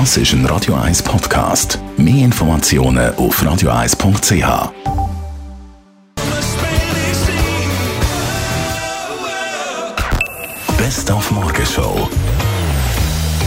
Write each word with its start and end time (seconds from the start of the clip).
Das 0.00 0.16
ist 0.16 0.32
ein 0.32 0.44
Radio 0.46 0.74
1 0.74 1.04
Podcast. 1.04 1.78
Mehr 1.96 2.24
Informationen 2.24 3.14
auf 3.14 3.40
radio1.ch. 3.40 4.72
Best 10.76 11.12
auf 11.12 11.30
Morgenshow. 11.30 12.10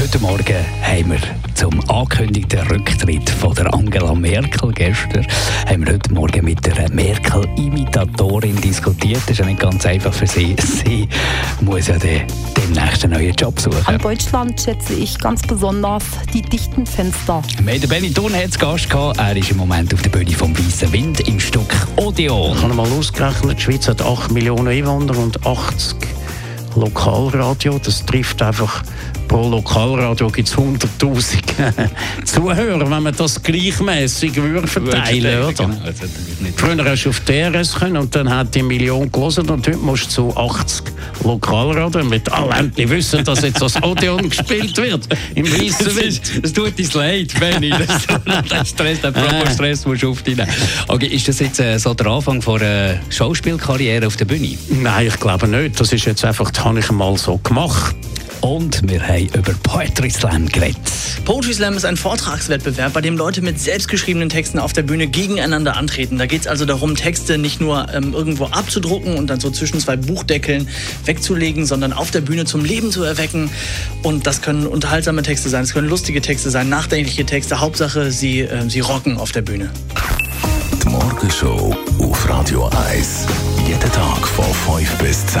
Heute 0.00 0.18
Morgen 0.20 0.64
haben 0.82 1.10
wir 1.10 1.20
zum 1.60 1.78
angekündigten 1.90 2.60
Rücktritt 2.68 3.28
von 3.28 3.54
der 3.54 3.74
Angela 3.74 4.14
Merkel 4.14 4.72
gestern 4.72 5.26
haben 5.68 5.84
wir 5.84 5.92
heute 5.92 6.14
Morgen 6.14 6.42
mit 6.42 6.64
der 6.64 6.90
Merkel-Imitatorin 6.90 8.58
diskutiert. 8.62 9.20
Das 9.24 9.32
ist 9.32 9.40
ja 9.40 9.44
nicht 9.44 9.60
ganz 9.60 9.84
einfach 9.84 10.14
für 10.14 10.26
sie. 10.26 10.56
Sie 10.84 11.06
muss 11.60 11.88
ja 11.88 11.98
den, 11.98 12.22
demnächst 12.56 13.04
einen 13.04 13.12
neuen 13.12 13.34
Job 13.34 13.60
suchen. 13.60 13.86
An 13.86 13.98
Deutschland 13.98 14.58
schätze 14.58 14.94
ich 14.94 15.18
ganz 15.18 15.42
besonders 15.42 16.04
die 16.32 16.40
dichten 16.40 16.86
Fenster. 16.86 17.42
Haben 17.58 17.88
Benny 17.90 18.10
Thun 18.10 18.32
hat 18.34 18.58
Gast 18.58 18.88
gehabt. 18.88 19.18
Er 19.18 19.36
ist 19.36 19.50
im 19.50 19.58
Moment 19.58 19.92
auf 19.92 20.00
der 20.00 20.08
Bühne 20.08 20.30
vom 20.30 20.58
Weißen 20.58 20.90
Wind 20.94 21.20
im 21.28 21.38
Stück 21.38 21.76
Odeon. 21.96 22.56
Ich 22.56 22.62
habe 22.62 22.72
mal 22.72 22.90
ausgerechnet, 22.90 23.58
die 23.58 23.62
Schweiz 23.62 23.86
hat 23.86 24.00
8 24.00 24.32
Millionen 24.32 24.68
Einwohner 24.68 25.18
und 25.18 25.46
80 25.46 26.19
Lokalradio. 26.76 27.78
Das 27.78 28.04
trifft 28.04 28.42
einfach 28.42 28.82
pro 29.30 29.48
Lokalradio 29.48 30.28
gibt 30.28 30.48
es 30.48 30.56
100'000 30.56 32.24
Zuhörer, 32.24 32.90
wenn 32.90 33.02
man 33.02 33.14
das 33.14 33.40
gleichmäßig 33.40 34.32
verteilen 34.32 35.44
würde. 35.44 35.54
Genau. 35.54 35.76
Früher 36.56 36.84
hast 36.84 37.04
du 37.04 37.10
auf 37.10 37.20
DRS 37.20 37.76
können 37.76 37.96
und 37.96 38.14
dann 38.16 38.28
hat 38.28 38.54
die 38.56 38.62
Million 38.62 39.10
gelesen 39.10 39.48
und 39.48 39.66
heute 39.66 39.76
musst 39.76 40.06
du 40.06 40.32
zu 40.32 40.36
80 40.36 40.84
Lokalradio, 41.24 41.90
damit 41.90 42.30
alle 42.32 42.54
endlich 42.54 42.88
wissen, 42.88 43.24
dass 43.24 43.42
jetzt 43.42 43.60
das 43.60 43.82
Odeon 43.82 44.28
gespielt 44.28 44.76
wird 44.76 45.08
im 45.34 45.46
weißen 45.46 45.96
Wind. 45.96 46.20
Das 46.42 46.52
tut 46.52 46.78
uns 46.78 46.94
leid, 46.94 47.32
Benny. 47.38 47.70
Das, 47.80 48.48
das 48.48 48.68
Stress, 48.70 49.00
der 49.00 49.10
Promo-Stress 49.10 49.86
musst 49.86 50.02
du 50.02 50.10
aufnehmen. 50.10 50.46
Okay, 50.88 51.06
ist 51.06 51.28
das 51.28 51.40
jetzt 51.40 51.60
äh, 51.60 51.78
so 51.78 51.94
der 51.94 52.06
Anfang 52.06 52.40
von 52.42 52.60
einer 52.60 53.00
Schauspielkarriere 53.10 54.06
auf 54.06 54.16
der 54.16 54.26
Bühne? 54.26 54.56
Nein, 54.68 55.06
ich 55.06 55.18
glaube 55.18 55.48
nicht. 55.48 55.80
Das 55.80 55.92
ist 55.92 56.04
jetzt 56.04 56.24
einfach, 56.24 56.50
das 56.50 56.64
habe 56.64 56.78
ich 56.78 56.90
mal 56.90 57.16
so 57.16 57.38
gemacht. 57.38 57.94
Und 58.40 58.88
wir 58.88 59.02
haben 59.02 59.28
über 59.34 59.52
Poetry 59.62 60.10
Slam 60.10 60.46
geredet. 60.46 60.78
Poetry 61.24 61.52
Slam 61.52 61.76
ist 61.76 61.84
ein 61.84 61.96
Vortragswettbewerb, 61.96 62.92
bei 62.92 63.00
dem 63.00 63.16
Leute 63.16 63.42
mit 63.42 63.60
selbstgeschriebenen 63.60 64.30
Texten 64.30 64.58
auf 64.58 64.72
der 64.72 64.82
Bühne 64.82 65.06
gegeneinander 65.06 65.76
antreten. 65.76 66.18
Da 66.18 66.26
geht 66.26 66.42
es 66.42 66.46
also 66.46 66.64
darum, 66.64 66.96
Texte 66.96 67.36
nicht 67.36 67.60
nur 67.60 67.92
ähm, 67.92 68.14
irgendwo 68.14 68.46
abzudrucken 68.46 69.16
und 69.16 69.28
dann 69.28 69.40
so 69.40 69.50
zwischen 69.50 69.78
zwei 69.80 69.96
Buchdeckeln 69.96 70.68
wegzulegen, 71.04 71.66
sondern 71.66 71.92
auf 71.92 72.10
der 72.10 72.22
Bühne 72.22 72.46
zum 72.46 72.64
Leben 72.64 72.90
zu 72.90 73.02
erwecken. 73.02 73.50
Und 74.02 74.26
das 74.26 74.40
können 74.40 74.66
unterhaltsame 74.66 75.22
Texte 75.22 75.48
sein, 75.50 75.64
es 75.64 75.74
können 75.74 75.88
lustige 75.88 76.22
Texte 76.22 76.50
sein, 76.50 76.68
nachdenkliche 76.68 77.26
Texte. 77.26 77.60
Hauptsache, 77.60 78.10
sie, 78.10 78.40
äh, 78.40 78.68
sie 78.68 78.80
rocken 78.80 79.18
auf 79.18 79.32
der 79.32 79.42
Bühne. 79.42 79.70
Die 80.82 80.88
Morgenshow 80.88 81.76
auf 81.98 82.28
Radio 82.28 82.70
1. 82.90 83.26
Jeden 83.66 83.92
Tag 83.92 84.26
von 84.26 84.78
5 84.78 84.98
bis 84.98 85.26
10. 85.26 85.40